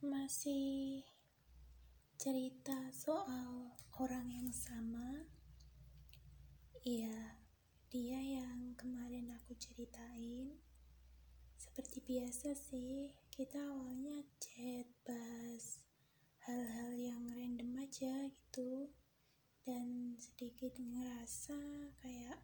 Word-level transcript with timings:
Masih 0.00 1.04
cerita 2.16 2.88
soal 2.88 3.76
orang 4.00 4.32
yang 4.32 4.48
sama. 4.48 5.28
Iya, 6.80 7.36
dia 7.92 8.16
yang 8.40 8.72
kemarin 8.80 9.28
aku 9.36 9.52
ceritain. 9.60 10.56
Seperti 11.60 12.00
biasa 12.00 12.56
sih, 12.56 13.12
kita 13.28 13.60
awalnya 13.60 14.24
chat, 14.40 14.88
bahas 15.04 15.84
hal-hal 16.48 16.96
yang 16.96 17.28
random 17.36 17.84
aja 17.84 18.32
gitu. 18.32 18.88
Dan 19.68 20.16
sedikit 20.16 20.80
ngerasa 20.80 21.60
kayak 22.00 22.40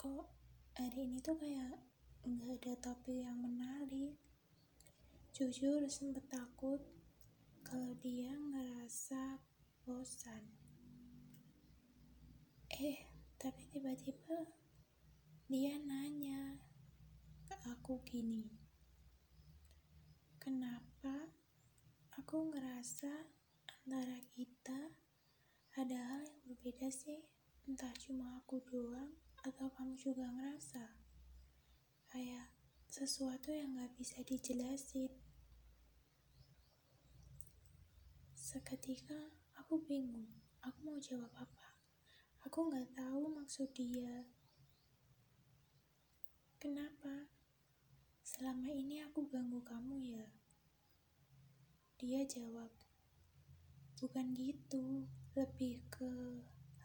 kok 0.00 0.32
hari 0.80 1.12
ini 1.12 1.20
tuh 1.20 1.36
kayak 1.36 1.76
nggak 2.24 2.56
ada 2.64 2.72
topik 2.80 3.20
yang 3.20 3.36
menarik 3.36 3.57
Jujur 5.38 5.86
sempet 5.86 6.26
takut 6.26 6.82
kalau 7.62 7.94
dia 8.02 8.34
ngerasa 8.34 9.38
bosan. 9.86 10.42
Eh, 12.74 13.06
tapi 13.38 13.62
tiba-tiba 13.70 14.50
dia 15.46 15.78
nanya 15.78 16.58
ke 17.46 17.54
aku 17.70 18.02
gini. 18.02 18.50
Kenapa 20.42 21.30
aku 22.18 22.50
ngerasa 22.50 23.30
antara 23.78 24.18
kita 24.34 24.90
ada 25.78 25.98
hal 26.02 26.26
yang 26.26 26.42
berbeda 26.50 26.90
sih? 26.90 27.22
Entah 27.70 27.94
cuma 28.02 28.42
aku 28.42 28.58
doang 28.66 29.14
atau 29.46 29.70
kamu 29.70 29.94
juga 30.02 30.26
ngerasa 30.34 30.82
kayak 32.10 32.50
sesuatu 32.90 33.54
yang 33.54 33.78
gak 33.78 33.94
bisa 33.94 34.18
dijelasin. 34.26 35.28
Seketika 38.48 39.28
aku 39.60 39.76
bingung, 39.84 40.32
aku 40.64 40.80
mau 40.80 40.96
jawab 40.96 41.28
apa. 41.36 41.68
Aku 42.48 42.72
nggak 42.72 42.96
tahu 42.96 43.28
maksud 43.36 43.68
dia. 43.76 44.24
Kenapa? 46.56 47.28
Selama 48.24 48.72
ini 48.72 49.04
aku 49.04 49.28
ganggu 49.28 49.60
kamu 49.60 50.00
ya? 50.00 50.24
Dia 52.00 52.24
jawab, 52.24 52.72
bukan 54.00 54.32
gitu, 54.32 55.04
lebih 55.36 55.84
ke 55.92 56.08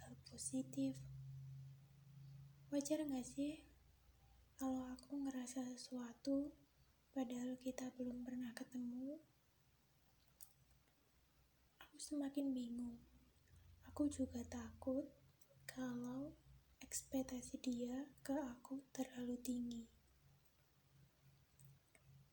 hal 0.03 0.19
positif. 0.27 0.99
Wajar 2.75 3.07
nggak 3.07 3.23
sih 3.23 3.63
kalau 4.59 4.83
aku 4.91 5.15
ngerasa 5.15 5.63
sesuatu 5.63 6.51
padahal 7.15 7.55
kita 7.63 7.87
belum 7.95 8.27
pernah 8.27 8.51
ketemu? 8.51 9.15
Semakin 12.03 12.51
bingung. 12.51 12.99
Aku 13.87 14.11
juga 14.11 14.43
takut 14.51 15.07
kalau 15.63 16.35
ekspektasi 16.83 17.63
dia 17.63 18.11
ke 18.19 18.35
aku 18.35 18.83
terlalu 18.91 19.39
tinggi. 19.39 19.87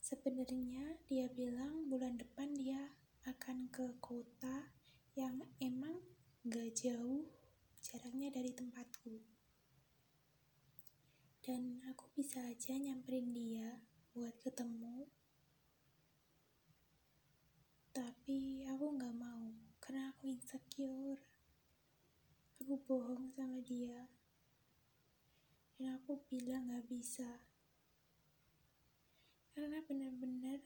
Sebenarnya 0.02 0.98
dia 1.06 1.30
bilang 1.30 1.86
bulan 1.86 2.18
depan 2.18 2.50
dia 2.50 2.82
akan 3.30 3.70
ke 3.70 3.94
kota 4.02 4.74
yang 5.14 5.38
emang 5.62 6.02
gak 6.42 6.74
jauh 6.74 7.30
jaraknya 7.78 8.34
dari 8.34 8.50
tempatku. 8.50 9.22
Dan 11.46 11.78
aku 11.86 12.10
bisa 12.18 12.42
aja 12.42 12.74
nyamperin 12.74 13.30
dia 13.30 13.86
buat 14.10 14.34
ketemu 14.42 15.06
tapi 17.90 18.62
aku 18.70 18.94
nggak 18.94 19.16
mau 19.18 19.50
karena 19.82 20.14
insecure. 20.70 21.18
Aku 22.62 22.78
bohong 22.86 23.34
sama 23.34 23.58
dia. 23.66 24.06
Dan 25.74 25.98
aku 25.98 26.22
bilang 26.30 26.70
nggak 26.70 26.86
bisa. 26.86 27.42
Karena 29.50 29.82
benar-benar 29.82 30.62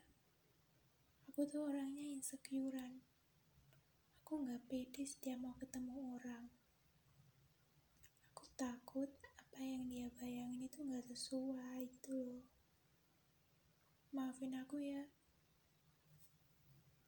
aku 1.25 1.49
tuh 1.49 1.73
orangnya 1.73 2.05
insecurean. 2.21 3.01
Aku 4.21 4.45
nggak 4.45 4.69
pede 4.69 5.09
setiap 5.09 5.41
mau 5.41 5.57
ketemu 5.57 5.97
orang. 6.21 6.53
Aku 8.37 8.45
takut 8.61 9.09
apa 9.41 9.61
yang 9.65 9.89
dia 9.89 10.13
bayangin 10.21 10.69
itu 10.69 10.85
nggak 10.85 11.09
sesuai 11.17 11.81
gitu 11.89 12.13
loh. 12.13 12.45
Maafin 14.13 14.53
aku 14.61 14.85
ya. 14.85 15.09